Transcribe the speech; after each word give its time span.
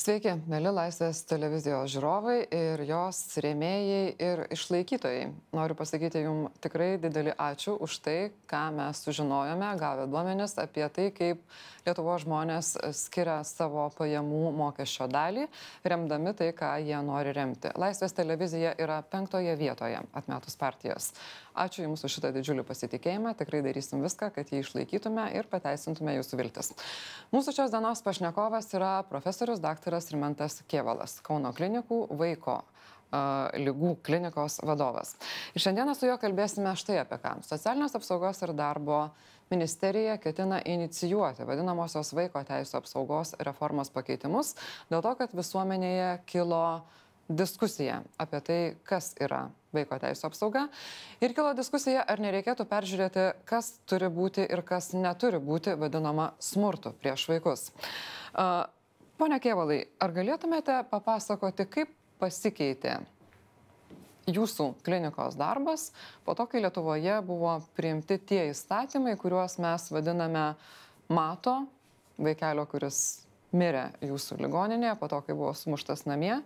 Sveiki, 0.00 0.32
mėly 0.48 0.70
Laisvės 0.72 1.18
televizijos 1.28 1.90
žiūrovai 1.92 2.36
ir 2.56 2.80
jos 2.88 3.18
rėmėjai 3.44 4.14
ir 4.16 4.40
išlaikytojai. 4.56 5.26
Noriu 5.52 5.76
pasakyti 5.76 6.22
Jums 6.24 6.54
tikrai 6.64 6.94
didelį 7.02 7.34
ačiū 7.36 7.74
už 7.84 7.98
tai, 8.06 8.14
ką 8.48 8.62
mes 8.78 9.02
sužinojome, 9.04 9.68
gavę 9.82 10.06
duomenis 10.08 10.56
apie 10.62 10.86
tai, 10.88 11.10
kaip 11.12 11.44
Lietuvo 11.84 12.12
žmonės 12.20 12.74
skiria 12.96 13.38
savo 13.48 13.86
pajamų 13.96 14.50
mokesčio 14.56 15.06
dalį, 15.08 15.46
remdami 15.84 16.32
tai, 16.36 16.50
ką 16.56 16.74
jie 16.84 16.96
nori 17.04 17.32
remti. 17.36 17.72
Laisvės 17.80 18.16
televizija 18.16 18.74
yra 18.80 19.00
penktoje 19.04 19.52
vietoje 19.60 20.00
atmetus 20.16 20.56
partijas. 20.60 21.10
Ačiū 21.56 21.82
Jums 21.84 22.04
už 22.06 22.14
šitą 22.14 22.30
didžiulį 22.36 22.62
pasitikėjimą, 22.68 23.32
tikrai 23.36 23.62
darysim 23.64 24.04
viską, 24.04 24.30
kad 24.36 24.52
jį 24.52 24.60
išlaikytume 24.62 25.24
ir 25.34 25.48
pateisintume 25.50 26.14
Jūsų 26.20 26.38
viltis. 26.40 26.70
Mūsų 27.34 27.56
šios 27.56 27.72
dienos 27.72 28.04
pašnekovas 28.06 28.70
yra 28.76 28.92
profesorius 29.08 29.60
dr. 29.60 29.89
Rimantas 30.12 30.60
Kievalas, 30.70 31.18
Kauno 31.26 31.54
klinikų 31.56 32.04
vaiko 32.20 32.60
lygų 33.58 33.96
klinikos 34.06 34.60
vadovas. 34.62 35.16
Ir 35.54 35.64
šiandieną 35.64 35.96
su 35.98 36.06
juo 36.06 36.14
kalbėsime 36.20 36.76
štai 36.78 37.00
apie 37.02 37.18
ką. 37.18 37.40
Socialinės 37.46 37.96
apsaugos 37.98 38.38
ir 38.46 38.54
darbo 38.54 39.08
ministerija 39.50 40.14
ketina 40.22 40.60
inicijuoti 40.62 41.46
vadinamosios 41.46 42.12
vaiko 42.14 42.42
teisų 42.46 42.78
apsaugos 42.78 43.34
reformos 43.42 43.90
pakeitimus 43.90 44.54
dėl 44.92 45.02
to, 45.02 45.14
kad 45.18 45.34
visuomenėje 45.34 46.20
kilo 46.30 46.64
diskusija 47.30 48.00
apie 48.18 48.40
tai, 48.46 48.60
kas 48.86 49.12
yra 49.22 49.48
vaiko 49.74 49.98
teisų 50.02 50.26
apsauga. 50.30 50.64
Ir 51.22 51.34
kilo 51.34 51.50
diskusija, 51.58 52.02
ar 52.06 52.22
nereikėtų 52.22 52.66
peržiūrėti, 52.70 53.26
kas 53.46 53.76
turi 53.90 54.10
būti 54.10 54.46
ir 54.46 54.62
kas 54.66 54.92
neturi 54.94 55.38
būti 55.42 55.76
vadinama 55.78 56.32
smurtu 56.42 56.94
prieš 57.02 57.26
vaikus. 57.30 57.70
Pone 59.20 59.36
Kievalai, 59.36 59.82
ar 60.00 60.14
galėtumėte 60.16 60.78
papasakoti, 60.88 61.66
kaip 61.68 61.90
pasikeitė 62.22 62.94
jūsų 64.32 64.70
klinikos 64.86 65.36
darbas 65.36 65.90
po 66.24 66.32
to, 66.38 66.46
kai 66.48 66.62
Lietuvoje 66.64 67.18
buvo 67.26 67.58
priimti 67.76 68.16
tie 68.16 68.46
įstatymai, 68.48 69.18
kuriuos 69.20 69.58
mes 69.60 69.90
vadiname 69.92 70.44
mato 71.12 71.58
vaikelio, 72.16 72.64
kuris 72.70 73.02
mirė 73.52 73.90
jūsų 74.08 74.40
ligoninėje, 74.40 74.96
po 74.96 75.10
to, 75.12 75.20
kai 75.26 75.36
buvo 75.36 75.52
sumuštas 75.58 76.06
namie, 76.08 76.38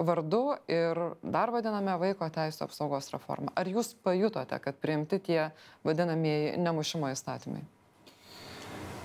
vardu 0.00 0.56
ir 0.72 1.02
dar 1.20 1.52
vadiname 1.52 1.98
vaiko 2.00 2.30
teisų 2.32 2.64
apsaugos 2.64 3.12
reformą. 3.12 3.52
Ar 3.60 3.68
jūs 3.68 3.92
pajutote, 4.00 4.56
kad 4.56 4.80
priimti 4.80 5.20
tie 5.28 5.50
vadinamieji 5.84 6.56
nemušimo 6.64 7.12
įstatymai? 7.12 7.60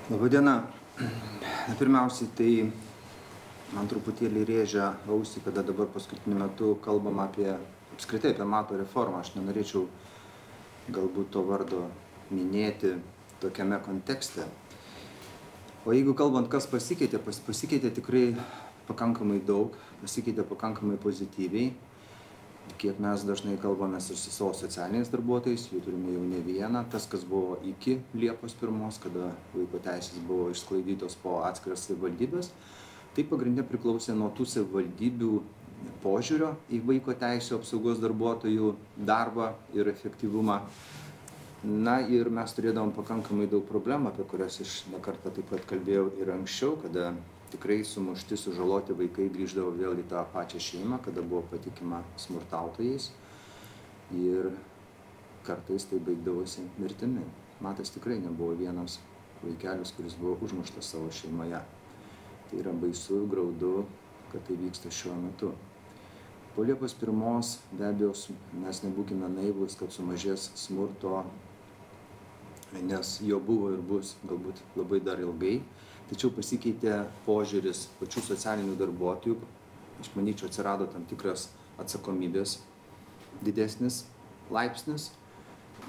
Labadiena. 0.07 0.61
Pirmiausiai, 1.75 2.29
tai 2.37 2.51
man 3.73 3.87
truputėlį 3.89 4.43
rėžia 4.45 4.91
ausį, 5.09 5.41
kada 5.47 5.63
dabar 5.65 5.89
paskutiniu 5.93 6.37
metu 6.37 6.75
kalbam 6.85 7.23
apie 7.23 7.49
apskritai 7.95 8.33
apie 8.35 8.45
mato 8.45 8.77
reformą. 8.77 9.23
Aš 9.23 9.33
nenorėčiau 9.37 9.87
galbūt 10.93 11.31
to 11.33 11.41
vardo 11.47 11.87
minėti 12.29 12.95
tokiame 13.41 13.79
kontekste. 13.85 14.45
O 15.85 15.93
jeigu 15.93 16.15
kalbant, 16.17 16.49
kas 16.49 16.65
pasikeitė, 16.69 17.19
pas, 17.21 17.39
pasikeitė 17.45 17.91
tikrai 17.93 18.27
pakankamai 18.87 19.41
daug, 19.45 19.75
pasikeitė 20.01 20.45
pakankamai 20.49 20.97
pozityviai. 21.01 21.73
Kiek 22.81 22.97
mes 22.97 23.21
dažnai 23.21 23.59
kalbame 23.61 23.99
su 24.01 24.15
savo 24.17 24.49
socialiniais 24.57 25.11
darbuotojais, 25.13 25.67
jų 25.69 25.83
turime 25.85 26.15
jau 26.15 26.23
ne 26.25 26.39
vieną, 26.41 26.81
tas, 26.89 27.05
kas 27.05 27.21
buvo 27.29 27.59
iki 27.61 27.99
Liepos 28.17 28.57
pirmos, 28.57 28.97
kada 29.03 29.29
vaiko 29.53 29.77
teisės 29.85 30.17
buvo 30.25 30.49
išsklaidytos 30.49 31.19
po 31.21 31.35
atskiras 31.45 31.85
savivaldybės, 31.85 32.49
tai 32.49 32.84
pagrindė 33.23 33.63
priklausė 33.63 34.15
nuo 34.17 34.27
tų 34.35 34.45
savivaldybių 34.51 35.31
požiūrio 36.03 36.51
į 36.73 36.81
vaiko 36.85 37.15
teisų 37.17 37.59
apsaugos 37.59 38.01
darbuotojų 38.03 38.73
darbą 39.07 39.53
ir 39.77 39.89
efektyvumą. 39.91 40.59
Na 41.65 41.95
ir 42.03 42.29
mes 42.29 42.51
turėdavom 42.53 42.91
pakankamai 42.93 43.47
daug 43.49 43.63
problemų, 43.65 44.11
apie 44.11 44.25
kurias 44.29 44.59
aš 44.61 44.83
nekartą 44.93 45.31
taip 45.33 45.47
pat 45.49 45.63
kalbėjau 45.69 46.11
ir 46.21 46.29
anksčiau, 46.35 46.75
kada 46.83 47.13
tikrai 47.53 47.79
sumušti, 47.87 48.37
sužaloti 48.37 48.93
vaikai 48.97 49.31
grįždavo 49.33 49.71
vėl 49.79 49.97
į 50.01 50.05
tą 50.11 50.21
pačią 50.33 50.61
šeimą, 50.61 50.99
kada 51.05 51.23
buvo 51.25 51.41
patikima 51.49 52.03
smurtautojais 52.21 53.09
ir 54.13 54.51
kartais 55.47 55.87
tai 55.89 56.01
baigdavosi 56.05 56.67
mirtimi. 56.77 57.25
Matas 57.65 57.93
tikrai 57.95 58.19
nebuvo 58.21 58.53
vienas 58.59 58.99
vaikelis, 59.41 59.93
kuris 59.95 60.17
buvo 60.19 60.37
užmuštas 60.45 60.93
savo 60.93 61.09
šeimoje. 61.13 61.63
Tai 62.49 62.59
yra 62.61 62.73
baisu, 62.73 63.23
graudu, 63.29 63.85
kad 64.31 64.43
tai 64.45 64.57
vyksta 64.59 64.91
šiuo 64.93 65.15
metu. 65.17 65.53
Po 66.55 66.63
Liepos 66.63 66.93
pirmos, 66.95 67.57
be 67.75 67.87
abejo, 67.89 68.13
mes 68.61 68.79
nebūkime 68.85 69.27
naivus, 69.33 69.73
kad 69.79 69.91
sumažės 69.91 70.51
smurto, 70.55 71.23
nes 72.79 73.15
jo 73.25 73.39
buvo 73.43 73.73
ir 73.73 73.81
bus 73.83 74.13
galbūt 74.23 74.61
labai 74.77 75.01
dar 75.03 75.19
ilgai. 75.23 75.57
Tačiau 76.05 76.29
pasikeitė 76.31 77.01
požiūris 77.25 77.87
pačių 77.99 78.23
socialinių 78.29 78.77
darbuotojų. 78.79 79.35
Aš 80.03 80.11
manyčiau, 80.15 80.47
atsirado 80.51 80.85
tam 80.91 81.03
tikras 81.09 81.49
atsakomybės 81.81 82.59
didesnis 83.43 84.03
laipsnis 84.53 85.09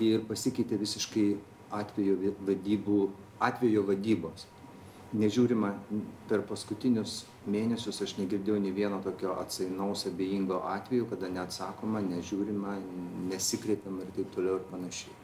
ir 0.02 0.24
pasikeitė 0.26 0.80
visiškai 0.80 1.28
atvejo 1.74 2.32
vadybų, 2.48 3.00
atvejo 3.44 3.84
vadybos 3.86 4.46
nežiūrima 5.14 5.72
per 6.30 6.42
paskutinius 6.48 7.24
mėnesius 7.46 8.00
aš 8.02 8.16
negirdėjau 8.18 8.58
nei 8.62 8.74
vieno 8.74 8.98
tokio 9.04 9.36
atsainaus 9.40 10.06
abejingo 10.08 10.62
atveju, 10.66 11.06
kada 11.12 11.30
neatsakoma, 11.30 12.02
nežiūrima, 12.02 12.76
nesikreipiama 13.30 14.04
ir 14.04 14.12
taip 14.18 14.34
toliau 14.34 14.58
ir 14.60 14.66
panašiai. 14.70 15.14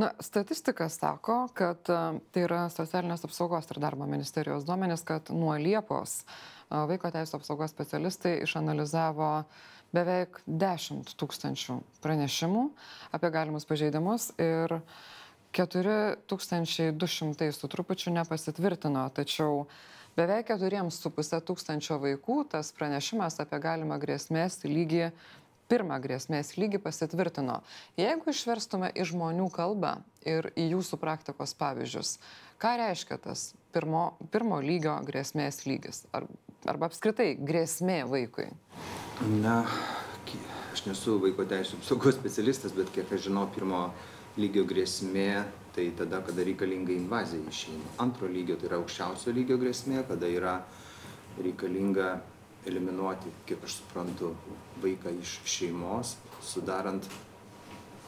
Na, 0.00 0.10
statistika 0.24 0.88
sako, 0.88 1.42
kad 1.56 1.84
tai 1.84 2.44
yra 2.46 2.62
socialinės 2.72 3.26
apsaugos 3.28 3.68
ir 3.68 3.80
darbo 3.82 4.08
ministerijos 4.08 4.64
duomenys, 4.68 5.04
kad 5.04 5.28
nuo 5.32 5.52
Liepos 5.60 6.22
vaiko 6.70 7.10
teisų 7.12 7.36
apsaugos 7.36 7.74
specialistai 7.74 8.38
išanalizavo 8.46 9.30
beveik 9.92 10.40
10 10.46 11.16
tūkstančių 11.20 11.80
pranešimų 12.00 12.64
apie 13.16 13.32
galimus 13.34 13.66
pažeidimus 13.68 14.30
ir 14.40 14.78
uh, 14.78 15.00
4200 15.52 17.52
su 17.52 17.68
trupučiu 17.68 18.12
nepasitvirtino, 18.14 19.08
tačiau 19.14 19.66
beveik 20.16 20.52
4,5 20.54 21.42
tūkstančio 21.46 21.98
vaikų 22.02 22.44
tas 22.54 22.72
pranešimas 22.76 23.40
apie 23.42 23.60
galimą 23.62 23.98
grėsmės 24.02 24.62
lygį, 24.66 25.10
pirmą 25.70 26.00
grėsmės 26.02 26.56
lygį 26.58 26.80
pasitvirtino. 26.82 27.60
Jeigu 27.98 28.32
išverstume 28.32 28.90
į 28.94 29.06
žmonių 29.12 29.48
kalbą 29.54 29.98
ir 30.26 30.50
į 30.58 30.70
jūsų 30.74 30.98
praktikos 31.02 31.54
pavyzdžius, 31.58 32.16
ką 32.62 32.76
reiškia 32.82 33.20
tas 33.22 33.50
pirmo, 33.74 34.10
pirmo 34.34 34.60
lygio 34.62 34.96
grėsmės 35.06 35.64
lygis? 35.66 36.04
Ar, 36.14 36.26
arba 36.66 36.90
apskritai 36.90 37.32
grėsmė 37.38 38.02
vaikui? 38.10 38.50
Na, 39.42 39.62
aš 40.74 40.86
nesu 40.86 41.18
vaiko 41.22 41.46
teisų 41.46 41.80
apsaugos 41.80 42.18
specialistas, 42.18 42.74
bet 42.74 42.90
kiek 42.94 43.10
aš 43.12 43.28
žinau, 43.28 43.46
pirmo 43.54 43.90
lygio 44.38 44.66
grėsmė 44.68 45.30
tai 45.74 45.90
tada, 45.96 46.20
kada 46.26 46.44
reikalinga 46.46 46.92
invazija 46.94 47.42
į 47.46 47.54
šeimą. 47.54 47.94
Antro 48.02 48.28
lygio 48.30 48.56
tai 48.58 48.70
yra 48.70 48.80
aukščiausio 48.80 49.34
lygio 49.34 49.58
grėsmė, 49.60 50.02
kada 50.08 50.28
yra 50.30 50.56
reikalinga 51.40 52.10
eliminuoti, 52.68 53.30
kaip 53.48 53.62
aš 53.64 53.78
suprantu, 53.80 54.34
vaiką 54.82 55.12
iš 55.22 55.38
šeimos, 55.48 56.16
sudarant, 56.44 57.06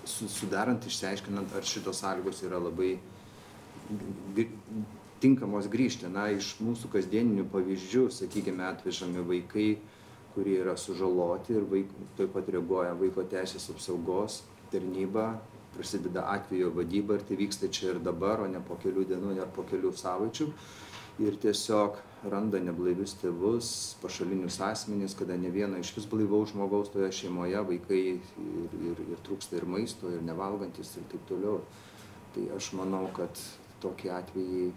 su, 0.04 0.28
sudarant 0.28 0.84
išsiaiškinant, 0.88 1.54
ar 1.56 1.64
šitos 1.66 2.02
sąlygos 2.02 2.42
yra 2.48 2.60
labai 2.60 2.96
tinkamos 5.22 5.70
grįžti. 5.72 6.10
Na, 6.12 6.28
iš 6.34 6.56
mūsų 6.60 6.90
kasdieninių 6.92 7.46
pavyzdžių, 7.52 8.08
sakykime, 8.18 8.66
atvežami 8.68 9.24
vaikai, 9.28 9.70
kurie 10.34 10.58
yra 10.64 10.74
sužaloti 10.80 11.54
ir 11.56 11.64
vaik, 11.68 11.96
taip 12.18 12.32
pat 12.34 12.48
reaguoja 12.50 12.96
vaiko 12.98 13.24
teisės 13.28 13.68
apsaugos 13.72 14.40
tarnyba, 14.72 15.36
prasideda 15.76 16.26
atvejo 16.32 16.70
vadyba 16.76 17.18
ir 17.18 17.26
tai 17.28 17.38
vyksta 17.40 17.68
čia 17.72 17.94
ir 17.94 18.00
dabar, 18.04 18.44
o 18.44 18.48
ne 18.50 18.60
po 18.60 18.78
kelių 18.82 19.06
dienų 19.08 19.36
ar 19.42 19.50
po 19.54 19.64
kelių 19.68 19.92
savaičių. 19.96 20.48
Ir 21.22 21.36
tiesiog 21.36 21.98
randa 22.32 22.60
neblaivius 22.62 23.12
tėvus, 23.20 23.72
pašalinius 24.02 24.56
asmenys, 24.64 25.16
kada 25.18 25.36
ne 25.36 25.50
vieno 25.52 25.80
iš 25.80 25.92
vis 25.96 26.06
blaivaus 26.08 26.54
žmogaus 26.54 26.92
toje 26.92 27.10
šeimoje 27.12 27.60
vaikai 27.68 28.00
ir, 28.14 28.78
ir, 28.92 29.02
ir 29.12 29.20
trūksta 29.26 29.58
ir 29.58 29.68
maisto, 29.68 30.08
ir 30.08 30.24
nevalgantis 30.24 30.94
ir 30.96 31.04
taip 31.12 31.26
toliau. 31.28 31.60
Tai 32.32 32.48
aš 32.56 32.72
manau, 32.78 33.04
kad 33.16 33.36
tokie 33.84 34.10
atvejai 34.14 34.72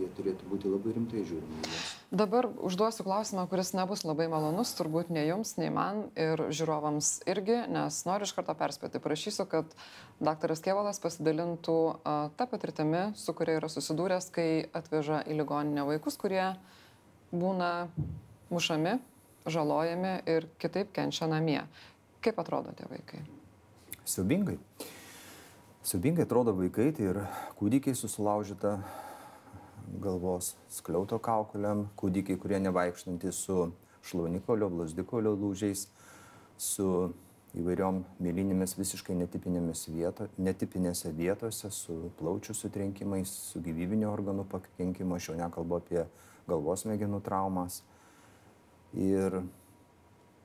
jie 0.00 0.10
turėtų 0.16 0.50
būti 0.52 0.72
labai 0.72 0.96
rimtai 0.96 1.28
žiūrimi. 1.28 1.76
Dabar 2.10 2.46
užduosiu 2.62 3.02
klausimą, 3.02 3.48
kuris 3.50 3.72
nebus 3.74 4.04
labai 4.06 4.28
malonus, 4.30 4.70
turbūt 4.78 5.08
nei 5.10 5.24
jums, 5.26 5.56
nei 5.58 5.72
man 5.74 6.04
ir 6.14 6.38
žiūrovams 6.54 7.26
irgi, 7.26 7.56
nes 7.66 7.96
noriu 8.06 8.28
iš 8.28 8.32
karto 8.36 8.54
perspėti. 8.54 9.00
Prašysiu, 9.02 9.42
kad 9.50 9.72
daktaras 10.22 10.62
Kievalas 10.62 11.02
pasidalintų 11.02 11.74
tą 12.38 12.46
patirtimį, 12.52 13.00
su 13.18 13.34
kuria 13.34 13.56
yra 13.58 13.70
susidūręs, 13.72 14.30
kai 14.30 14.68
atveža 14.70 15.24
į 15.26 15.40
ligoninę 15.40 15.82
vaikus, 15.88 16.14
kurie 16.20 16.52
būna 17.34 17.88
mušami, 18.54 19.00
žalojami 19.50 20.14
ir 20.30 20.46
kitaip 20.62 20.94
kenčia 20.94 21.26
namie. 21.26 21.64
Kaip 22.22 22.38
atrodo 22.38 22.70
tie 22.78 22.86
vaikai? 22.86 23.24
Siubingai. 24.06 24.60
Siubingai 25.82 26.22
atrodo 26.22 26.54
vaikai, 26.54 26.92
tai 26.94 27.10
ir 27.10 27.20
kūdikiai 27.58 27.98
susilaužyta 27.98 28.78
galvos 30.02 30.54
skliauto 30.72 31.18
kaukuliam, 31.22 31.86
kūdikiai, 31.98 32.38
kurie 32.40 32.60
nevaikštantys 32.62 33.44
su 33.46 33.70
šlaunikolio, 34.06 34.68
blasdikolio 34.72 35.34
lūžiais, 35.38 35.86
su 36.58 36.88
įvairiom 37.56 38.02
mėlynėmis 38.20 38.76
visiškai 38.76 39.16
vieto, 39.94 40.28
netipinėse 40.38 41.12
vietose, 41.16 41.70
su 41.70 42.10
plaučių 42.18 42.54
sutrenkimais, 42.54 43.30
su 43.52 43.62
gyvybinio 43.64 44.10
organų 44.12 44.44
pakenkimu, 44.50 45.16
aš 45.16 45.30
jau 45.30 45.38
nekalbu 45.38 45.78
apie 45.80 46.02
galvos 46.48 46.84
smegenų 46.84 47.22
traumas. 47.24 47.82
Ir 48.96 49.40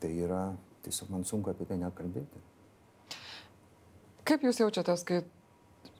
tai 0.01 0.13
yra, 0.17 0.53
tiesiog 0.85 1.11
man 1.13 1.27
sunku 1.27 1.51
apie 1.51 1.67
tai 1.67 1.77
net 1.81 1.95
kalbėti. 1.97 2.41
Kaip 4.27 4.43
jūs 4.45 4.61
jaučiatės, 4.61 5.03
kai 5.07 5.21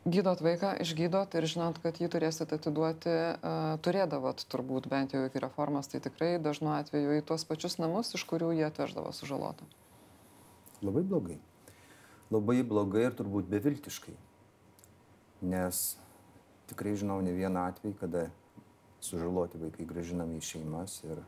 gydot 0.06 0.42
vaiką, 0.42 0.74
išgydot 0.82 1.36
ir 1.38 1.46
žinot, 1.50 1.78
kad 1.84 2.00
jį 2.02 2.10
turėsite 2.12 2.58
atiduoti, 2.58 3.12
uh, 3.12 3.78
turėdavot 3.86 4.42
turbūt 4.50 4.90
bent 4.90 5.14
jau 5.14 5.24
iki 5.28 5.42
reformos, 5.44 5.92
tai 5.92 6.02
tikrai 6.02 6.34
dažnu 6.42 6.74
atveju 6.74 7.20
į 7.20 7.26
tuos 7.28 7.46
pačius 7.46 7.78
namus, 7.82 8.14
iš 8.18 8.26
kurių 8.30 8.52
jie 8.58 8.66
atveždavo 8.68 9.14
sužalotą. 9.14 9.68
Labai 10.82 11.04
blogai. 11.06 11.38
Labai 12.34 12.62
blogai 12.66 13.10
ir 13.10 13.18
turbūt 13.18 13.50
beviltiškai. 13.52 14.16
Nes 15.52 15.82
tikrai 16.72 16.96
žinau 16.98 17.20
ne 17.22 17.34
vieną 17.36 17.68
atvejį, 17.70 17.98
kada 18.00 18.30
sužaloti 19.04 19.62
vaikai 19.62 19.86
gražinami 19.90 20.40
į 20.40 20.46
šeimas 20.46 21.02
ir 21.06 21.22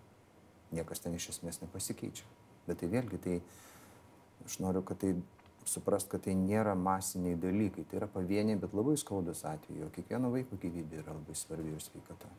niekas 0.73 1.03
ten 1.03 1.13
iš 1.17 1.29
esmės 1.35 1.61
nepasikeičia. 1.61 2.25
Bet 2.67 2.79
tai 2.81 2.89
vėlgi, 2.89 3.19
tai 3.21 3.39
aš 4.47 4.59
noriu, 4.63 4.81
kad 4.85 5.01
tai 5.01 5.13
suprast, 5.69 6.10
kad 6.12 6.25
tai 6.25 6.36
nėra 6.38 6.75
masiniai 6.80 7.38
dalykai, 7.39 7.86
tai 7.89 8.01
yra 8.01 8.10
pavieniai, 8.12 8.60
bet 8.60 8.74
labai 8.77 8.95
skaudus 9.00 9.44
atveju. 9.50 9.92
Kiekvieno 9.95 10.31
vaiko 10.33 10.60
gyvybė 10.62 11.04
yra 11.04 11.15
labai 11.15 11.38
svarbi 11.38 11.75
ir 11.75 11.83
sveikata. 11.83 12.31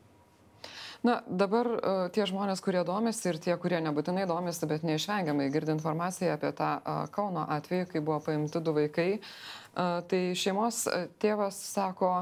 Na, 1.05 1.19
dabar 1.27 1.67
uh, 1.69 1.99
tie 2.13 2.25
žmonės, 2.25 2.63
kurie 2.65 2.81
domisi 2.87 3.27
ir 3.29 3.37
tie, 3.41 3.53
kurie 3.61 3.77
nebūtinai 3.83 4.23
domisi, 4.29 4.65
bet 4.69 4.85
neišvengiamai 4.87 5.51
girdi 5.53 5.75
informaciją 5.75 6.33
apie 6.33 6.49
tą 6.57 6.71
uh, 6.79 7.03
Kauno 7.13 7.43
atvejį, 7.57 7.85
kai 7.91 8.01
buvo 8.01 8.17
paimti 8.25 8.61
du 8.63 8.73
vaikai, 8.73 9.09
uh, 9.19 9.99
tai 10.09 10.21
šeimos 10.39 10.85
tėvas 11.21 11.59
sako, 11.67 12.13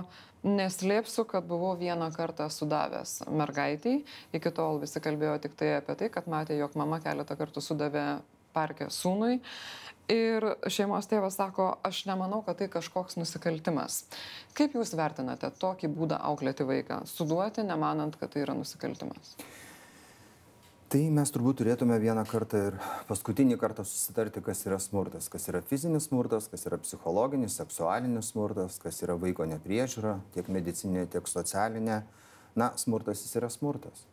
neslėpsiu, 0.44 1.24
kad 1.30 1.48
buvau 1.48 1.78
vieną 1.80 2.10
kartą 2.16 2.50
sudavęs 2.52 3.22
mergaitiai, 3.32 4.04
iki 4.36 4.52
tol 4.52 4.82
visi 4.82 5.00
kalbėjo 5.04 5.38
tik 5.46 5.56
tai 5.60 5.78
apie 5.78 5.96
tai, 6.02 6.12
kad 6.12 6.28
matė, 6.28 6.58
jog 6.60 6.76
mama 6.80 7.00
keletą 7.04 7.40
kartų 7.40 7.64
sudavė 7.64 8.08
parke 8.54 8.90
sūnui. 8.92 9.40
Ir 10.12 10.44
šeimos 10.68 11.08
tėvas 11.08 11.38
sako, 11.40 11.70
aš 11.88 12.02
nemanau, 12.10 12.42
kad 12.44 12.58
tai 12.60 12.68
kažkoks 12.72 13.16
nusikaltimas. 13.16 14.02
Kaip 14.58 14.76
Jūs 14.76 14.92
vertinate 15.00 15.48
tokį 15.62 15.88
būdą 15.96 16.18
auklėti 16.28 16.68
vaiką? 16.68 17.06
Suduoti, 17.08 17.64
nemanant, 17.64 18.18
kad 18.20 18.34
tai 18.34 18.44
yra 18.44 18.56
nusikaltimas? 18.58 19.38
Tai 20.92 21.00
mes 21.10 21.32
turbūt 21.34 21.62
turėtume 21.62 21.96
vieną 21.98 22.22
kartą 22.30 22.60
ir 22.68 22.76
paskutinį 23.08 23.56
kartą 23.58 23.82
susitarti, 23.88 24.44
kas 24.46 24.60
yra 24.68 24.78
smurtas. 24.84 25.30
Kas 25.32 25.48
yra 25.50 25.64
fizinis 25.66 26.10
smurtas, 26.10 26.50
kas 26.52 26.68
yra 26.70 26.78
psichologinis, 26.84 27.56
seksualinis 27.58 28.30
smurtas, 28.30 28.76
kas 28.84 29.00
yra 29.02 29.16
vaiko 29.18 29.48
nepriežiūra, 29.50 30.18
tiek 30.36 30.52
medicinė, 30.54 31.08
tiek 31.10 31.32
socialinė. 31.32 32.04
Na, 32.60 32.68
smurtas 32.78 33.24
jis 33.24 33.40
yra 33.40 33.50
smurtas. 33.50 34.04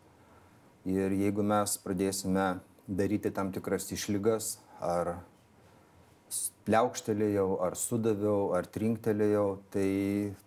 Ir 0.88 1.12
jeigu 1.18 1.44
mes 1.44 1.76
pradėsime 1.82 2.46
daryti 2.88 3.34
tam 3.34 3.50
tikras 3.52 3.90
išlygas, 3.92 4.54
ar 4.80 5.18
pliaukštelėjau, 6.66 7.46
ar 7.66 7.74
sudaviau, 7.78 8.50
ar 8.54 8.66
trinktelėjau, 8.70 9.46
tai 9.74 9.88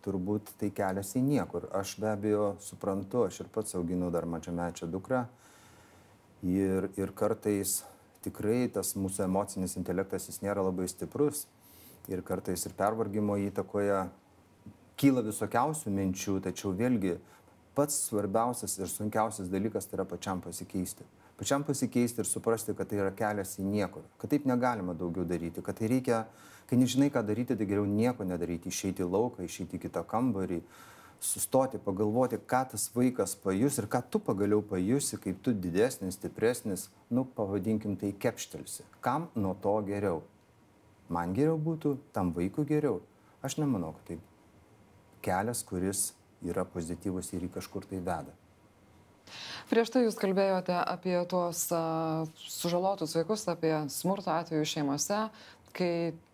turbūt 0.06 0.54
tai 0.60 0.70
kelias 0.76 1.14
į 1.20 1.24
niekur. 1.26 1.68
Aš 1.76 1.98
be 2.00 2.12
abejo 2.14 2.54
suprantu, 2.64 3.26
aš 3.28 3.42
ir 3.44 3.50
pats 3.54 3.76
auginu 3.80 4.12
dar 4.14 4.28
mačiamečią 4.30 4.88
dukrą. 4.92 5.26
Ir, 6.44 6.90
ir 7.00 7.12
kartais 7.16 7.82
tikrai 8.24 8.70
tas 8.72 8.94
mūsų 9.00 9.26
emocinis 9.28 9.76
intelektas 9.80 10.30
jis 10.30 10.42
nėra 10.44 10.64
labai 10.64 10.88
stiprus. 10.92 11.46
Ir 12.12 12.24
kartais 12.24 12.64
ir 12.68 12.76
pervargimo 12.76 13.36
įtakoje 13.40 14.06
kyla 15.00 15.24
visokiausių 15.26 15.92
minčių, 15.92 16.38
tačiau 16.44 16.72
vėlgi 16.76 17.18
pats 17.76 17.96
svarbiausias 18.10 18.76
ir 18.80 18.92
sunkiausias 18.92 19.52
dalykas 19.52 19.88
tai 19.88 20.00
yra 20.00 20.08
pačiam 20.08 20.44
pasikeisti 20.44 21.08
pačiam 21.38 21.64
pasikeisti 21.66 22.22
ir 22.22 22.30
suprasti, 22.30 22.76
kad 22.78 22.90
tai 22.90 23.02
yra 23.02 23.12
kelias 23.16 23.58
į 23.60 23.66
niekur, 23.68 24.06
kad 24.22 24.32
taip 24.34 24.48
negalima 24.50 24.96
daugiau 24.98 25.26
daryti, 25.28 25.64
kad 25.66 25.78
tai 25.80 25.90
reikia, 25.92 26.24
kai 26.70 26.80
nežinai, 26.80 27.10
ką 27.14 27.24
daryti, 27.26 27.58
tai 27.58 27.68
geriau 27.70 27.86
nieko 27.90 28.26
nedaryti, 28.28 28.72
išeiti 28.72 29.06
į 29.06 29.10
lauką, 29.10 29.46
išeiti 29.48 29.80
į 29.80 29.86
kitą 29.88 30.04
kambarį, 30.10 30.62
sustoti, 31.24 31.80
pagalvoti, 31.80 32.38
ką 32.38 32.62
tas 32.74 32.90
vaikas 32.96 33.36
pajus 33.40 33.80
ir 33.80 33.88
ką 33.92 34.04
tu 34.12 34.20
pagaliau 34.20 34.62
pajusi, 34.66 35.18
kaip 35.24 35.40
tu 35.44 35.54
didesnis, 35.56 36.18
stipresnis, 36.20 36.90
nu, 37.10 37.24
pavadinkim 37.24 37.96
tai 38.00 38.12
kepštelsi. 38.12 38.84
Kam 39.02 39.30
nuo 39.36 39.56
to 39.64 39.78
geriau? 39.88 40.22
Man 41.10 41.34
geriau 41.38 41.58
būtų, 41.60 41.98
tam 42.16 42.34
vaikui 42.36 42.68
geriau. 42.68 43.02
Aš 43.44 43.58
nemanau, 43.60 43.94
kad 43.98 44.14
tai 44.14 44.20
kelias, 45.24 45.64
kuris 45.64 46.12
yra 46.44 46.66
pozityvus 46.68 47.32
ir 47.34 47.48
į 47.48 47.54
kažkur 47.56 47.88
tai 47.88 48.00
veda. 48.04 48.36
Prieš 49.72 49.94
tai 49.94 50.04
jūs 50.06 50.20
kalbėjote 50.20 50.76
apie 50.82 51.16
tuos 51.32 51.66
uh, 51.74 52.28
sužalotus 52.38 53.16
vaikus, 53.18 53.48
apie 53.52 53.74
smurto 53.94 54.34
atvejų 54.34 54.68
šeimose, 54.76 55.26
kai 55.74 55.94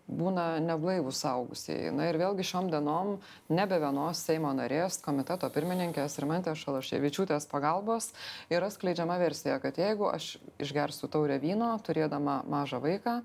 būna 0.09 0.57
neblaivūs 0.63 1.21
saugusieji. 1.23 1.91
Na 1.93 2.09
ir 2.09 2.17
vėlgi 2.19 2.45
šiom 2.47 2.69
dienom 2.73 3.17
nebe 3.53 3.77
vienos 3.81 4.23
Seimo 4.25 4.51
narės, 4.57 4.97
komiteto 5.05 5.49
pirmininkės 5.53 6.17
Rimantės 6.23 6.63
Šalaševičiūtės 6.63 7.45
pagalbos 7.51 8.09
yra 8.51 8.71
skleidžiama 8.73 9.19
versija, 9.21 9.59
kad 9.61 9.77
jeigu 9.77 10.09
aš 10.09 10.37
išgersiu 10.61 11.11
taurę 11.13 11.37
vyno, 11.41 11.75
turėdama 11.85 12.41
mažą 12.49 12.81
vaiką, 12.83 13.19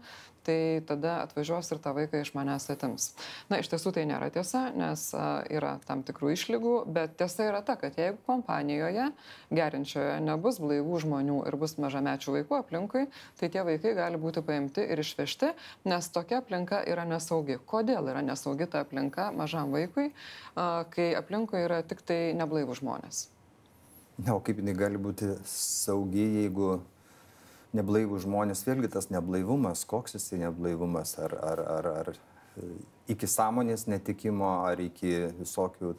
tai 0.45 0.83
tada 0.87 1.17
atvažiuos 1.25 1.71
ir 1.73 1.81
tą 1.85 1.95
vaiką 1.97 2.21
iš 2.23 2.35
manęs 2.37 2.69
atims. 2.73 3.11
Na, 3.51 3.59
iš 3.63 3.71
tiesų 3.73 3.95
tai 3.97 4.05
nėra 4.09 4.31
tiesa, 4.35 4.67
nes 4.77 5.07
yra 5.53 5.75
tam 5.89 6.05
tikrų 6.07 6.35
išlygų, 6.35 6.75
bet 6.95 7.17
tiesa 7.21 7.49
yra 7.51 7.63
ta, 7.67 7.77
kad 7.81 7.97
jeigu 7.99 8.21
kompanijoje 8.29 9.11
gerinčioje 9.55 10.21
nebus 10.25 10.61
blaivų 10.63 11.03
žmonių 11.05 11.41
ir 11.49 11.59
bus 11.61 11.77
mažamečių 11.83 12.39
vaikų 12.39 12.59
aplinkui, 12.61 13.07
tai 13.41 13.51
tie 13.53 13.65
vaikai 13.67 13.95
gali 13.99 14.21
būti 14.21 14.45
paimti 14.45 14.85
ir 14.85 15.03
išvežti, 15.03 15.53
nes 15.89 16.11
tokia 16.15 16.41
aplinka 16.43 16.83
yra 16.89 17.07
nesaugi. 17.09 17.61
Kodėl 17.67 18.13
yra 18.13 18.25
nesaugi 18.25 18.69
ta 18.71 18.85
aplinka 18.85 19.31
mažam 19.37 19.75
vaikui, 19.75 20.11
kai 20.55 21.13
aplinkui 21.19 21.65
yra 21.65 21.83
tik 21.87 22.05
tai 22.07 22.35
neblaivų 22.37 22.77
žmonės? 22.81 23.29
Na, 24.15 24.37
o 24.37 24.41
kaip 24.45 24.61
jinai 24.63 24.77
gali 24.79 24.99
būti 25.03 25.33
saugi, 25.51 26.23
jeigu 26.45 26.77
neblaivų 27.75 28.21
žmonės, 28.25 28.65
vėlgi 28.67 28.91
tas 28.95 29.11
neblaivumas, 29.13 29.85
koks 29.89 30.17
jisai 30.17 30.41
neblaivumas, 30.45 31.17
ar, 31.23 31.35
ar, 31.53 31.63
ar, 31.77 31.89
ar 32.03 32.13
iki 33.11 33.29
sąmonės 33.29 33.89
netikimo, 33.91 34.51
ar 34.69 34.81
iki 34.81 35.15
visokių 35.41 35.95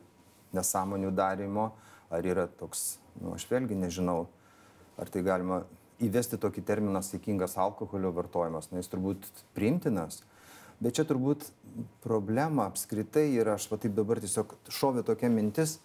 nesąmonių 0.56 1.12
darimo, 1.16 1.72
ar 2.14 2.26
yra 2.26 2.48
toks, 2.48 2.96
nu, 3.20 3.34
aš 3.36 3.48
vėlgi 3.50 3.78
nežinau, 3.80 4.26
ar 5.00 5.12
tai 5.12 5.24
galima 5.26 5.64
įvesti 6.04 6.40
tokį 6.42 6.64
terminą 6.68 7.02
saikingas 7.04 7.58
alkoholio 7.62 8.12
vartojimas, 8.16 8.70
na 8.72 8.82
jis 8.82 8.92
turbūt 8.92 9.28
priimtinas, 9.56 10.22
bet 10.84 10.98
čia 10.98 11.06
turbūt 11.08 11.48
problema 12.04 12.70
apskritai 12.70 13.30
yra, 13.36 13.56
aš 13.60 13.68
va 13.72 13.80
taip 13.82 13.96
dabar 13.96 14.20
tiesiog 14.24 14.56
šovė 14.72 15.06
tokia 15.08 15.32
mintis, 15.32 15.80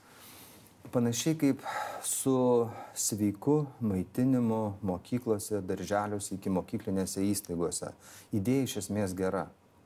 Panašiai 0.90 1.36
kaip 1.38 1.60
su 2.02 2.68
sveiku 2.94 3.66
maitinimu 3.80 4.72
mokyklose, 4.82 5.60
darželiuose, 5.62 6.34
iki 6.34 6.50
mokyklinėse 6.50 7.22
įstaigose. 7.22 7.92
Idėja 8.34 8.66
iš 8.66 8.74
esmės 8.80 9.14
gera. 9.14 9.44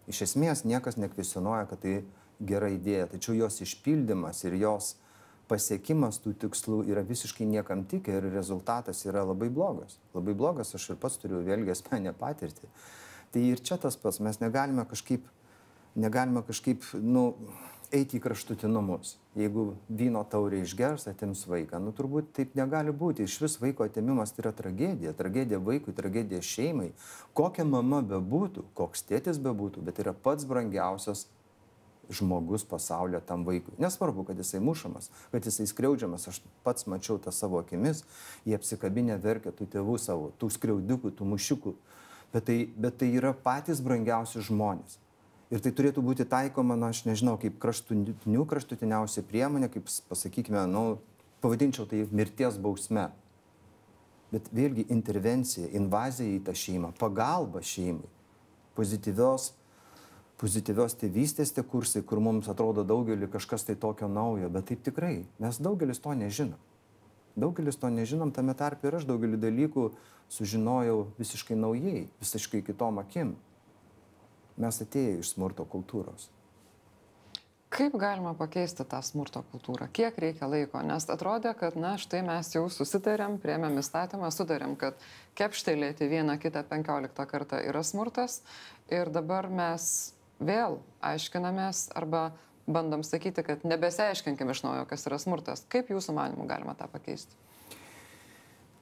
Iš 0.09 0.23
esmės 0.31 0.63
niekas 0.65 0.97
nekvesionuoja, 0.97 1.67
kad 1.69 1.83
tai 1.83 1.99
gera 2.41 2.71
idėja, 2.73 3.11
tačiau 3.13 3.37
jos 3.37 3.61
išpildymas 3.67 4.41
ir 4.49 4.57
jos 4.63 4.95
pasiekimas 5.51 6.23
tų 6.25 6.33
tikslų 6.47 6.81
yra 6.89 7.05
visiškai 7.05 7.45
niekam 7.53 7.85
tik 7.89 8.09
ir 8.09 8.25
rezultatas 8.33 9.05
yra 9.05 9.27
labai 9.29 9.51
blogas. 9.53 9.99
Labai 10.17 10.33
blogas, 10.33 10.73
aš 10.73 10.95
ir 10.95 11.01
pats 11.01 11.21
turiu 11.21 11.43
vėlgi 11.45 11.75
asmenę 11.75 12.15
patirtį. 12.17 12.71
Tai 13.35 13.45
ir 13.45 13.61
čia 13.61 13.77
tas 13.83 14.01
pats, 14.01 14.23
mes 14.25 14.41
negalime 14.41 14.87
kažkaip, 14.89 15.29
negalime 16.01 16.41
kažkaip, 16.49 16.89
nu, 16.97 17.35
eiti 17.95 18.19
į 18.19 18.23
kraštutinumus. 18.25 19.15
Jeigu 19.39 19.65
vyno 19.89 20.23
taurė 20.31 20.61
išgers, 20.65 21.07
atims 21.11 21.45
vaiką. 21.51 21.81
Nu 21.83 21.95
turbūt 21.97 22.33
taip 22.37 22.55
negali 22.59 22.95
būti. 22.95 23.27
Iš 23.27 23.39
vis 23.45 23.57
vaiko 23.63 23.87
atimimas 23.87 24.35
tai 24.35 24.45
yra 24.45 24.53
tragedija. 24.57 25.15
Tragedija 25.17 25.61
vaikui, 25.63 25.95
tragedija 25.97 26.43
šeimai. 26.43 26.91
Kokia 27.37 27.67
mama 27.69 28.03
bebūtų, 28.07 28.67
koks 28.79 29.07
tėtis 29.09 29.41
bebūtų, 29.43 29.85
bet 29.87 30.03
yra 30.03 30.15
pats 30.15 30.47
brangiausias 30.49 31.27
žmogus 32.11 32.67
pasaulyje 32.69 33.23
tam 33.27 33.47
vaikui. 33.49 33.75
Nesvarbu, 33.81 34.27
kad 34.29 34.39
jisai 34.39 34.61
mušamas, 34.61 35.11
kad 35.33 35.47
jisai 35.47 35.67
skriaudžiamas, 35.71 36.29
aš 36.29 36.43
pats 36.67 36.89
mačiau 36.91 37.17
tą 37.19 37.33
savo 37.33 37.63
akimis, 37.63 38.05
jie 38.45 38.59
apsikabinę 38.59 39.17
verkia 39.23 39.55
tų 39.57 39.71
tėvų 39.77 39.97
savo, 40.03 40.33
tų 40.41 40.51
skriaudikų, 40.53 41.15
tų 41.17 41.31
mušikų, 41.33 41.75
bet 42.35 42.51
tai, 42.51 42.59
bet 42.77 43.01
tai 43.01 43.09
yra 43.17 43.33
patys 43.33 43.81
brangiausi 43.85 44.45
žmonės. 44.45 44.99
Ir 45.53 45.61
tai 45.61 45.73
turėtų 45.77 46.03
būti 46.05 46.25
taikoma, 46.29 46.77
na, 46.79 46.89
aš 46.95 47.05
nežinau, 47.09 47.37
kaip 47.41 47.59
kraštutinių 47.63 48.47
kraštutiniausia 48.49 49.25
priemonė, 49.29 49.69
kaip 49.73 49.91
pasakykime, 50.09 50.65
nu, 50.71 50.85
pavadinčiau 51.45 51.85
tai 51.91 52.07
mirties 52.11 52.57
bausme. 52.61 53.11
Bet 54.33 54.49
vėlgi 54.57 54.89
intervencija, 54.91 55.69
invazija 55.77 56.39
į 56.39 56.41
tą 56.47 56.57
šeimą, 56.59 56.95
pagalba 56.99 57.61
šeimai, 57.63 58.09
pozityvios 58.75 59.53
pozityvios 60.41 60.97
tėvystės 60.99 61.55
tie 61.55 61.63
kursai, 61.65 62.03
kur 62.03 62.21
mums 62.23 62.49
atrodo 62.51 62.85
daugelį 62.87 63.31
kažkas 63.33 63.67
tai 63.69 63.77
tokio 63.81 64.09
naujo, 64.11 64.51
bet 64.53 64.67
taip 64.71 64.83
tikrai, 64.85 65.25
mes 65.41 65.61
daugelis 65.63 66.03
to 66.03 66.15
nežinom. 66.19 66.61
Daugelis 67.39 67.79
to 67.81 67.91
nežinom, 67.91 68.33
tame 68.35 68.55
tarpe 68.59 68.89
ir 68.89 68.99
aš 68.99 69.07
daugelį 69.09 69.41
dalykų 69.43 69.89
sužinojau 70.35 70.99
visiškai 71.19 71.57
naujai, 71.59 72.07
visiškai 72.23 72.63
kitom 72.67 73.01
akim. 73.03 73.35
Mes 74.61 74.81
atėjome 74.85 75.21
iš 75.23 75.35
smurto 75.35 75.67
kultūros. 75.67 76.29
Kaip 77.75 77.97
galima 77.99 78.37
pakeisti 78.39 78.85
tą 78.87 79.01
smurto 79.03 79.41
kultūrą? 79.51 79.89
Kiek 79.91 80.15
reikia 80.23 80.47
laiko? 80.47 80.79
Nes 80.87 81.09
atrodė, 81.11 81.51
kad, 81.59 81.75
na, 81.75 81.97
štai 81.99 82.21
mes 82.23 82.53
jau 82.55 82.69
susitarėm, 82.71 83.41
priemėm 83.43 83.81
įstatymą, 83.83 84.31
sutarėm, 84.31 84.77
kad 84.79 85.01
kepštelėti 85.35 86.07
vieną 86.13 86.37
kitą 86.39 86.63
penkioliktą 86.71 87.27
kartą 87.27 87.59
yra 87.67 87.83
smurtas 87.83 88.45
ir 88.95 89.11
dabar 89.11 89.51
mes 89.51 89.89
vėl 90.39 90.79
aiškinamės 91.03 91.89
arba 91.99 92.29
bandom 92.71 93.03
sakyti, 93.03 93.43
kad 93.43 93.67
nebesiaiškinkim 93.67 94.55
iš 94.55 94.63
naujo, 94.69 94.87
kas 94.87 95.11
yra 95.11 95.19
smurtas. 95.19 95.67
Kaip 95.67 95.91
jūsų 95.91 96.15
manimų 96.15 96.47
galima 96.47 96.79
tą 96.79 96.87
pakeisti? 96.95 97.35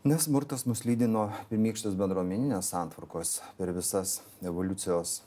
Nes 0.04 0.28
smurtas 0.28 0.66
mus 0.68 0.84
lydino 0.84 1.30
pirmykštės 1.48 1.96
bendruomeninės 1.96 2.74
santvarkos 2.74 3.38
per 3.56 3.72
visas 3.72 4.18
evoliucijos, 4.44 5.22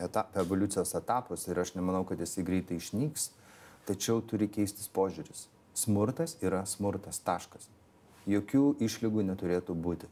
etap, 0.00 0.36
evoliucijos 0.36 0.94
etapus 0.98 1.46
ir 1.48 1.58
aš 1.60 1.74
nemanau, 1.76 2.04
kad 2.08 2.20
jisai 2.20 2.44
greitai 2.46 2.78
išnyks, 2.78 3.30
tačiau 3.88 4.20
turi 4.20 4.48
keistis 4.52 4.90
požiūris. 4.92 5.46
Smurtas 5.78 6.36
yra 6.42 6.64
smurtas, 6.66 7.20
taškas. 7.22 7.68
Jokių 8.28 8.74
išlygų 8.84 9.24
neturėtų 9.30 9.76
būti. 9.78 10.08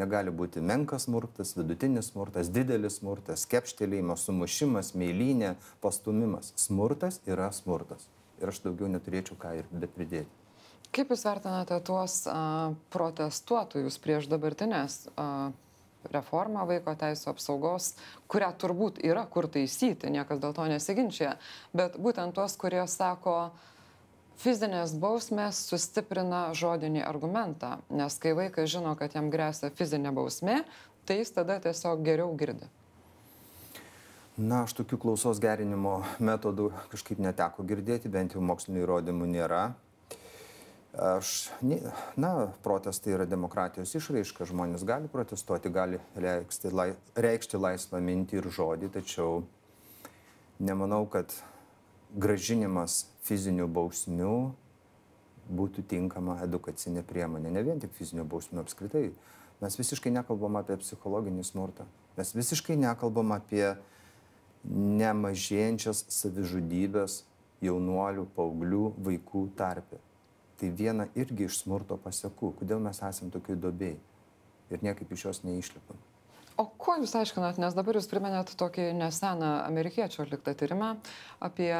Negali 0.00 0.30
būti 0.30 0.62
menkas 0.62 1.04
smurtas, 1.08 1.52
vidutinis 1.58 2.12
smurtas, 2.12 2.48
didelis 2.54 3.00
smurtas, 3.00 3.44
kepštelėjimas, 3.50 4.24
sumušimas, 4.26 4.94
meilinė, 4.98 5.56
pastumimas. 5.82 6.52
Smurtas 6.56 7.20
yra 7.26 7.50
smurtas. 7.52 8.06
Ir 8.40 8.52
aš 8.52 8.62
daugiau 8.64 8.88
neturėčiau 8.88 9.36
ką 9.38 9.56
ir 9.58 9.68
bet 9.72 9.92
pridėti. 9.96 10.30
Kaip 10.94 11.10
Jūs 11.12 11.26
vertinate 11.26 11.76
tuos 11.86 12.22
a, 12.26 12.72
protestuotojus 12.90 13.98
prieš 14.02 14.30
dabartinės 14.30 15.04
a, 15.14 15.50
reformą 16.12 16.66
vaiko 16.68 16.94
teisų 16.98 17.32
apsaugos, 17.34 17.94
kurią 18.30 18.50
turbūt 18.60 19.02
yra 19.04 19.26
kur 19.30 19.48
taisyti, 19.52 20.10
niekas 20.12 20.40
dėl 20.42 20.54
to 20.56 20.66
nesiginčia, 20.70 21.34
bet 21.76 21.98
būtent 22.00 22.34
tuos, 22.36 22.56
kurie 22.60 22.82
sako, 22.88 23.50
fizinės 24.40 24.94
bausmės 24.96 25.60
sustiprina 25.68 26.48
žodinį 26.56 27.04
argumentą, 27.04 27.76
nes 27.92 28.16
kai 28.22 28.32
vaikas 28.36 28.70
žino, 28.72 28.94
kad 28.96 29.14
jam 29.16 29.28
grėsia 29.32 29.72
fizinė 29.76 30.14
bausmė, 30.16 30.62
tai 31.04 31.20
jis 31.20 31.34
tada 31.36 31.58
tiesiog 31.60 32.04
geriau 32.06 32.32
girdi. 32.38 32.70
Na, 34.40 34.62
aš 34.64 34.72
tokių 34.78 34.96
klausos 35.02 35.40
gerinimo 35.42 35.98
metodų 36.22 36.70
kažkaip 36.88 37.18
neteko 37.20 37.66
girdėti, 37.68 38.08
bent 38.08 38.32
jau 38.32 38.40
mokslinio 38.40 38.86
įrodymų 38.86 39.26
nėra. 39.28 39.64
Aš, 40.90 41.50
na, 42.18 42.50
protestai 42.64 43.12
yra 43.14 43.24
demokratijos 43.28 43.92
išraiška, 43.94 44.48
žmonės 44.50 44.82
gali 44.82 45.06
protestuoti, 45.08 45.70
gali 45.70 46.00
reikšti, 46.18 46.72
lai, 46.74 46.88
reikšti 47.14 47.60
laisvą 47.62 48.00
mintį 48.02 48.40
ir 48.40 48.48
žodį, 48.50 48.90
tačiau 48.96 49.44
nemanau, 50.58 51.04
kad 51.06 51.30
gražinimas 52.10 53.04
fizinių 53.22 53.68
bausmių 53.70 54.34
būtų 55.50 55.86
tinkama 55.94 56.40
edukacinė 56.42 57.06
priemonė. 57.06 57.54
Ne 57.54 57.62
vien 57.66 57.78
tik 57.82 57.94
fizinių 57.94 58.26
bausmių 58.26 58.64
apskritai. 58.64 59.12
Mes 59.62 59.78
visiškai 59.78 60.10
nekalbam 60.10 60.58
apie 60.58 60.74
psichologinį 60.82 61.46
smurtą. 61.46 61.86
Mes 62.18 62.34
visiškai 62.34 62.74
nekalbam 62.80 63.30
apie 63.36 63.76
nemažėjančias 64.66 66.08
savižudybės 66.18 67.22
jaunuolių, 67.62 68.26
paauglių, 68.34 68.86
vaikų 69.06 69.48
tarpe. 69.54 70.00
Tai 70.60 70.68
viena 70.76 71.08
irgi 71.16 71.46
iš 71.48 71.62
smurto 71.62 71.96
pasiekų. 71.96 72.54
Kodėl 72.60 72.82
mes 72.84 73.00
esame 73.00 73.32
tokiai 73.32 73.56
dobėjai 73.56 73.98
ir 74.70 74.84
niekaip 74.84 75.12
iš 75.12 75.24
jos 75.30 75.44
neišlipam. 75.46 75.98
O 76.60 76.66
kuo 76.76 76.98
jūs 77.00 77.14
aiškinat, 77.16 77.56
nes 77.62 77.72
dabar 77.72 77.96
jūs 77.96 78.08
primenėt 78.10 78.50
tokį 78.60 78.90
neseną 78.98 79.48
amerikiečių 79.64 80.26
atliktą 80.26 80.52
tyrimą 80.60 80.90
apie 81.40 81.70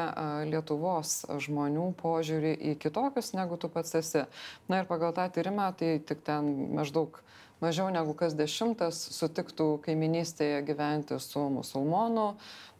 Lietuvos 0.49 1.19
žmonių 1.45 1.91
požiūrį 1.99 2.55
į 2.71 2.73
kitokius, 2.81 3.29
negu 3.37 3.59
tu 3.61 3.69
pats 3.69 3.93
esi. 3.99 4.23
Na 4.71 4.81
ir 4.81 4.89
pagal 4.89 5.13
tą 5.13 5.27
tyrimą, 5.35 5.67
tai 5.77 5.99
tik 6.01 6.23
ten 6.25 6.49
maždaug 6.73 7.21
mažiau 7.61 7.89
negu 7.93 8.15
kas 8.17 8.35
dešimtas 8.37 8.99
sutiktų 9.15 9.75
kaiminystėje 9.85 10.61
gyventi 10.67 11.19
su 11.21 11.43
musulmonu. 11.53 12.33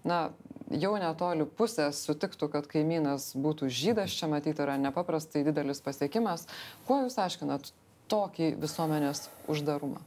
Na, 0.08 0.32
jau 0.74 0.96
netoli 0.98 1.46
pusės 1.46 2.02
sutiktų, 2.08 2.50
kad 2.50 2.68
kaimynas 2.70 3.32
būtų 3.38 3.70
žydas, 3.70 4.16
čia 4.18 4.30
matyti 4.32 4.64
yra 4.64 4.80
nepaprastai 4.82 5.44
didelis 5.46 5.84
pasiekimas. 5.86 6.48
Kuo 6.88 7.04
jūs 7.04 7.20
aiškinat 7.22 7.70
tokį 8.12 8.56
visuomenės 8.62 9.28
uždarumą? 9.52 10.02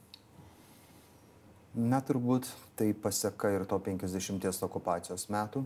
Na, 1.74 1.98
turbūt 2.02 2.46
tai 2.78 2.92
paseka 2.94 3.50
ir 3.54 3.64
to 3.66 3.78
50 3.82 4.66
okupacijos 4.66 5.26
metų. 5.30 5.64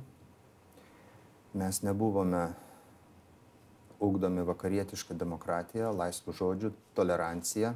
Mes 1.57 1.83
nebuvome 1.85 2.47
ugdomi 4.01 4.45
vakarietišką 4.47 5.17
demokratiją, 5.19 5.91
laisvų 5.97 6.35
žodžių, 6.39 6.73
toleranciją. 6.97 7.75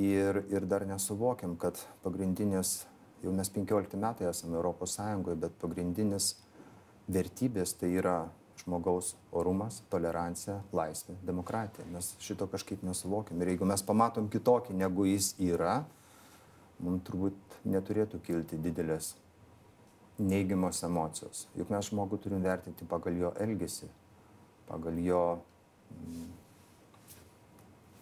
Ir, 0.00 0.44
ir 0.48 0.64
dar 0.64 0.86
nesuvokiam, 0.88 1.56
kad 1.60 1.76
pagrindinis, 2.04 2.86
jau 3.20 3.32
mes 3.36 3.50
15 3.52 3.98
metai 4.00 4.30
esame 4.30 4.56
Europos 4.56 4.96
Sąjungoje, 4.96 5.36
bet 5.42 5.58
pagrindinis 5.60 6.30
vertybės 7.12 7.74
tai 7.76 7.90
yra 8.00 8.22
žmogaus 8.62 9.12
orumas, 9.34 9.82
tolerancija, 9.92 10.60
laisvė, 10.72 11.16
demokratija. 11.26 11.84
Mes 11.92 12.12
šito 12.22 12.46
kažkaip 12.48 12.84
nesuvokiam. 12.86 13.40
Ir 13.42 13.52
jeigu 13.52 13.68
mes 13.68 13.82
pamatom 13.84 14.30
kitokį, 14.32 14.76
negu 14.80 15.06
jis 15.08 15.32
yra, 15.42 15.82
mums 16.82 17.04
turbūt 17.06 17.58
neturėtų 17.68 18.20
kilti 18.24 18.60
didelės 18.62 19.12
neigiamos 20.22 20.82
emocijos. 20.86 21.46
Juk 21.58 21.72
mes 21.72 21.88
žmogų 21.90 22.20
turim 22.22 22.42
vertinti 22.44 22.86
pagal 22.88 23.18
jo 23.18 23.32
elgesį, 23.42 23.88
pagal 24.68 24.98
jo, 25.02 25.22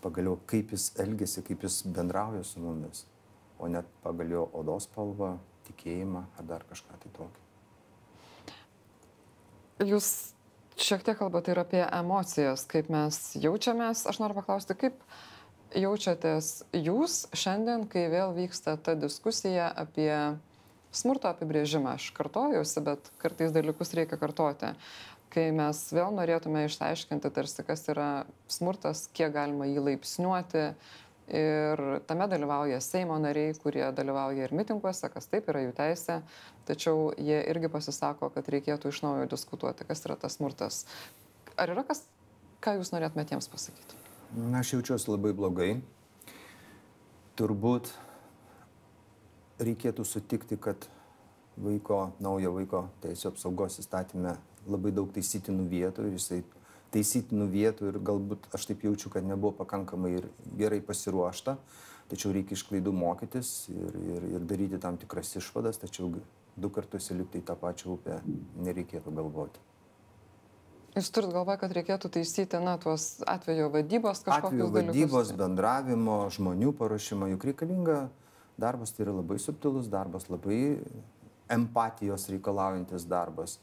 pagal 0.02 0.32
jo 0.32 0.38
kaip 0.50 0.74
jis 0.74 0.90
elgesi, 1.02 1.44
kaip 1.46 1.64
jis 1.66 1.82
bendrauja 1.86 2.42
su 2.46 2.62
mumis, 2.62 3.04
o 3.58 3.68
net 3.68 3.88
pagal 4.04 4.34
jo 4.36 4.48
odos 4.56 4.88
spalvą, 4.88 5.36
tikėjimą 5.68 6.24
ar 6.38 6.48
dar 6.48 6.66
kažką 6.68 6.98
tai 7.02 7.12
tokio. 7.16 7.46
Jūs 9.80 10.10
šiek 10.80 11.04
tiek 11.04 11.16
kalbate 11.16 11.52
ir 11.52 11.60
apie 11.62 11.82
emocijas, 11.84 12.66
kaip 12.68 12.90
mes 12.92 13.18
jaučiamės. 13.40 14.04
Aš 14.10 14.20
noriu 14.20 14.36
paklausti, 14.36 14.76
kaip 14.76 14.98
jaučiatės 15.76 16.50
jūs 16.74 17.22
šiandien, 17.36 17.86
kai 17.90 18.08
vėl 18.12 18.34
vyksta 18.36 18.76
ta 18.76 18.96
diskusija 18.98 19.70
apie 19.82 20.12
smurto 20.92 21.30
apibrėžimą? 21.30 21.94
Aš 21.96 22.10
kartojuosi, 22.16 22.82
bet 22.84 23.12
kartais 23.22 23.54
dalykus 23.56 23.94
reikia 23.96 24.18
kartoti. 24.20 24.74
Kai 25.30 25.50
mes 25.54 25.78
vėl 25.94 26.10
norėtume 26.16 26.64
išsiaiškinti, 26.66 27.30
tarsi 27.30 27.62
kas 27.66 27.84
yra 27.92 28.08
smurtas, 28.50 29.04
kiek 29.14 29.30
galima 29.36 29.68
jį 29.68 29.84
laipsniuoti. 29.86 30.64
Ir 31.30 31.80
tame 32.10 32.26
dalyvauja 32.26 32.80
Seimo 32.82 33.14
nariai, 33.22 33.52
kurie 33.62 33.84
dalyvauja 33.94 34.48
ir 34.48 34.54
mitinguose, 34.58 35.06
kas 35.14 35.30
taip 35.30 35.46
yra 35.52 35.62
jų 35.62 35.76
teisė, 35.78 36.16
tačiau 36.66 37.12
jie 37.14 37.38
irgi 37.52 37.70
pasisako, 37.70 38.32
kad 38.34 38.50
reikėtų 38.50 38.90
iš 38.90 39.04
naujo 39.04 39.28
diskutuoti, 39.30 39.86
kas 39.86 40.02
yra 40.08 40.18
tas 40.18 40.40
smurtas. 40.40 40.80
Ar 41.54 41.70
yra 41.70 41.86
kas, 41.86 42.02
ką 42.58 42.74
jūs 42.80 42.90
norėtumėte 42.90 43.36
jiems 43.36 43.46
pasakyti? 43.52 44.02
Na, 44.34 44.64
aš 44.64 44.74
jaučiuosi 44.74 45.12
labai 45.12 45.30
blogai. 45.38 45.70
Turbūt 47.38 47.94
reikėtų 49.62 50.02
sutikti, 50.02 50.58
kad 50.58 50.90
vaiko, 51.54 52.08
naujo 52.18 52.56
vaiko 52.58 52.88
teisų 53.04 53.30
apsaugos 53.30 53.78
įstatymė 53.78 54.34
labai 54.70 54.92
daug 54.94 55.10
taisytinų 55.14 55.68
vietų 55.70 56.08
ir 56.08 56.16
jisai 56.18 56.40
taisytinų 56.94 57.46
vietų 57.52 57.92
ir 57.92 58.00
galbūt 58.02 58.50
aš 58.56 58.66
taip 58.70 58.84
jaučiu, 58.86 59.12
kad 59.14 59.26
nebuvo 59.26 59.52
pakankamai 59.60 60.16
ir 60.18 60.28
gerai 60.58 60.80
pasiruošta, 60.82 61.56
tačiau 62.10 62.34
reikia 62.34 62.56
iš 62.58 62.66
klaidų 62.66 62.94
mokytis 62.96 63.70
ir, 63.70 63.98
ir, 64.16 64.28
ir 64.36 64.46
daryti 64.50 64.80
tam 64.82 64.98
tikras 64.98 65.36
išvadas, 65.38 65.78
tačiau 65.82 66.10
du 66.60 66.70
kartus 66.74 67.10
įlipti 67.14 67.42
į 67.42 67.46
tą 67.50 67.56
pačią 67.58 67.94
upę 67.94 68.20
nereikėtų 68.66 69.14
galvoti. 69.14 69.62
Jūs 70.90 71.12
turit 71.14 71.30
galvoje, 71.30 71.60
kad 71.60 71.72
reikėtų 71.76 72.08
taisyti, 72.16 72.58
na, 72.58 72.74
tuos 72.82 73.20
atvejo 73.30 73.68
vadybos 73.70 74.24
kažkokius 74.26 74.48
Atveju 74.50 74.70
dalykus? 74.74 74.96
vadybos, 74.96 75.28
bendravimo, 75.38 76.16
žmonių 76.34 76.72
paruošimo, 76.80 77.28
juk 77.30 77.46
reikalinga 77.46 77.98
darbas, 78.58 78.90
tai 78.90 79.06
yra 79.06 79.14
labai 79.20 79.38
subtilus 79.38 79.86
darbas, 79.92 80.26
labai 80.32 80.80
empatijos 81.50 82.26
reikalaujantis 82.32 83.06
darbas. 83.06 83.60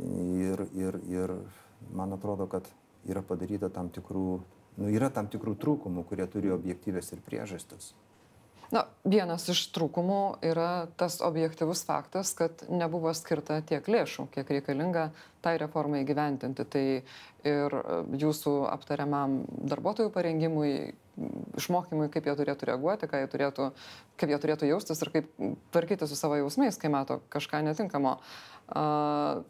Ir, 0.00 0.64
ir, 0.72 0.98
ir 1.12 1.34
man 1.92 2.14
atrodo, 2.16 2.46
kad 2.48 2.68
yra 3.08 3.22
padaryta 3.26 3.68
tam 3.72 3.90
tikrų, 3.92 4.28
nu, 4.78 4.88
yra 4.88 5.10
tam 5.12 5.28
tikrų 5.28 5.56
trūkumų, 5.60 6.06
kurie 6.08 6.26
turi 6.30 6.52
objektyvės 6.54 7.12
ir 7.12 7.20
priežastis. 7.26 7.92
Na, 8.72 8.86
vienas 9.04 9.44
iš 9.52 9.66
trūkumų 9.74 10.20
yra 10.48 10.86
tas 10.96 11.18
objektivus 11.20 11.82
faktas, 11.84 12.30
kad 12.32 12.62
nebuvo 12.72 13.12
skirta 13.12 13.58
tiek 13.68 13.84
lėšų, 13.84 14.30
kiek 14.32 14.48
reikalinga 14.48 15.10
tai 15.44 15.58
reformai 15.60 16.00
įgyventinti. 16.06 16.64
Tai 16.72 16.84
ir 17.44 17.76
e, 17.76 17.98
jūsų 18.22 18.54
aptariamam 18.70 19.42
darbuotojų 19.68 20.08
parengimui, 20.14 20.72
išmokymui, 21.60 22.08
kaip 22.14 22.30
jie 22.30 22.36
turėtų 22.38 22.70
reaguoti, 22.70 23.10
jie 23.12 23.28
turėtų, 23.34 23.68
kaip 24.16 24.32
jie 24.32 24.40
turėtų 24.46 24.70
jaustis 24.70 25.04
ir 25.04 25.12
kaip 25.18 25.28
tvarkyti 25.74 26.08
su 26.08 26.16
savo 26.16 26.40
jausmais, 26.40 26.80
kai 26.80 26.88
mato 26.96 27.20
kažką 27.34 27.60
netinkamo. 27.68 28.16
Uh, 28.72 29.44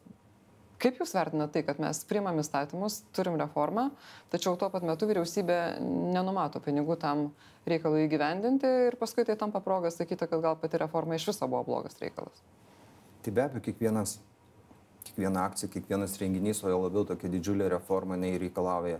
Kaip 0.82 0.98
Jūs 0.98 1.12
vertinate 1.14 1.54
tai, 1.54 1.62
kad 1.62 1.78
mes 1.78 2.00
priimam 2.10 2.40
įstatymus, 2.42 3.04
turim 3.14 3.36
reformą, 3.38 3.90
tačiau 4.32 4.56
tuo 4.58 4.66
pat 4.72 4.82
metu 4.82 5.06
vyriausybė 5.06 5.58
nenumato 6.10 6.58
pinigų 6.64 6.96
tam 6.98 7.28
reikalui 7.70 8.08
įgyvendinti 8.08 8.72
ir 8.88 8.96
paskui 8.98 9.22
tai 9.28 9.36
tampa 9.38 9.62
proga 9.62 9.92
sakyti, 9.94 10.26
kad 10.26 10.42
gal 10.42 10.58
pati 10.58 10.80
reforma 10.82 11.14
iš 11.14 11.28
viso 11.30 11.46
buvo 11.46 11.62
blogas 11.68 11.94
reikalas? 12.02 12.42
Tai 13.22 13.34
be 13.36 13.44
abejo, 13.44 13.62
kiekvienas, 13.68 14.16
kiekviena 15.06 15.46
akcija, 15.46 15.70
kiekvienas 15.70 16.18
renginys, 16.18 16.64
o 16.66 16.74
jau 16.74 16.82
labiau 16.82 17.06
tokia 17.06 17.30
didžiulė 17.30 17.70
reforma 17.70 18.18
nereikalauja 18.18 18.98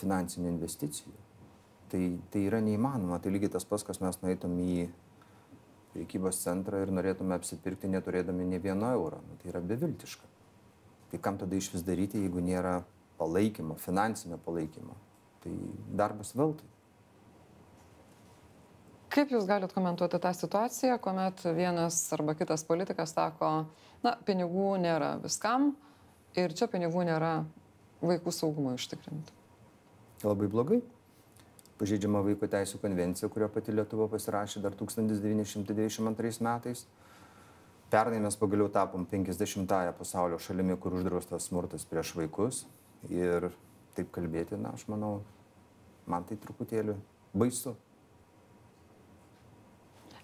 finansinių 0.00 0.48
investicijų. 0.54 1.12
Tai, 1.92 2.02
tai 2.32 2.46
yra 2.48 2.62
neįmanoma. 2.64 3.20
Tai 3.20 3.34
lygiai 3.34 3.52
tas 3.52 3.68
pats, 3.68 3.84
kas 3.84 4.00
mes 4.00 4.16
nueitum 4.24 4.56
į 4.64 4.86
priekybos 5.92 6.40
centrą 6.40 6.80
ir 6.80 6.92
norėtume 6.96 7.36
apsipirkti 7.36 7.90
neturėdami 7.92 8.48
ne 8.54 8.60
vieno 8.64 8.88
euro. 8.96 9.20
Nu, 9.28 9.36
tai 9.42 9.52
yra 9.52 9.60
beviltiška. 9.60 10.31
Tai 11.12 11.20
kam 11.20 11.38
tada 11.38 11.56
iš 11.56 11.68
vis 11.74 11.84
daryti, 11.84 12.22
jeigu 12.24 12.40
nėra 12.40 12.78
palaikymo, 13.20 13.76
finansinio 13.76 14.38
palaikymo? 14.40 14.96
Tai 15.44 15.52
darbas 16.00 16.32
veltui. 16.32 16.68
Kaip 19.12 19.34
Jūs 19.34 19.44
galite 19.44 19.74
komentuoti 19.76 20.16
tą 20.24 20.30
situaciją, 20.32 20.96
kuomet 21.04 21.42
vienas 21.52 21.98
arba 22.16 22.32
kitas 22.38 22.64
politikas 22.64 23.12
sako, 23.12 23.50
na, 24.00 24.14
pinigų 24.24 24.70
nėra 24.80 25.18
viskam 25.20 25.74
ir 26.32 26.54
čia 26.56 26.70
pinigų 26.72 27.04
nėra 27.10 27.34
vaikų 28.00 28.32
saugumui 28.32 28.72
užtikrinti? 28.78 29.36
Labai 30.24 30.48
blogai. 30.48 30.80
Pažeidžiama 31.82 32.22
Vaiko 32.24 32.48
teisų 32.48 32.80
konvencija, 32.80 33.28
kurio 33.28 33.50
pati 33.52 33.74
Lietuva 33.74 34.06
pasirašė 34.08 34.62
dar 34.64 34.72
1992 34.80 36.40
metais. 36.46 36.86
Pernai 37.92 38.22
mes 38.24 38.38
pagaliau 38.40 38.70
tapom 38.72 39.04
50-ąją 39.04 39.92
pasaulio 39.98 40.38
šalimi, 40.40 40.78
kur 40.80 40.94
uždraustas 40.96 41.50
smurtas 41.50 41.84
prieš 41.84 42.14
vaikus. 42.16 42.62
Ir 43.12 43.50
taip 43.92 44.08
kalbėti, 44.14 44.56
na, 44.56 44.72
aš 44.72 44.86
manau, 44.88 45.18
man 46.08 46.24
tai 46.24 46.38
truputėlį 46.40 46.94
baisu. 47.36 47.74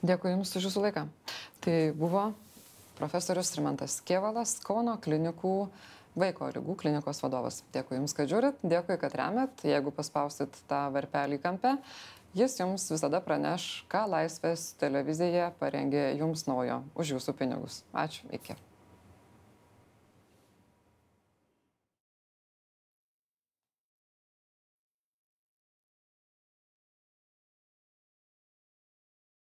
Dėkui 0.00 0.32
Jums 0.32 0.54
už 0.56 0.70
Jūsų 0.70 0.86
laiką. 0.86 1.04
Tai 1.60 1.76
buvo 1.98 2.24
profesorius 2.96 3.52
Rimantas 3.58 3.98
Kievalas, 4.06 4.56
Kauno 4.64 4.96
klinikų 5.04 5.54
vaiko 6.18 6.48
lygų 6.54 6.76
klinikos 6.80 7.20
vadovas. 7.22 7.60
Dėkui 7.74 7.98
Jums, 7.98 8.14
kad 8.16 8.30
žiūrit, 8.30 8.62
dėkui, 8.62 8.96
kad 9.00 9.14
remet. 9.18 9.60
Jeigu 9.66 9.92
paspausit 9.94 10.56
tą 10.70 10.86
varpelį 10.94 11.40
kampe, 11.42 11.76
Jis 12.38 12.54
jums 12.60 12.84
visada 12.92 13.18
praneš, 13.24 13.64
ką 13.90 14.04
Laisvės 14.12 14.68
televizija 14.78 15.48
parengė 15.58 16.04
jums 16.20 16.46
naujo 16.46 16.84
už 16.94 17.16
jūsų 17.16 17.34
pinigus. 17.40 17.82
Ačiū, 17.90 18.28
iki. 18.30 18.54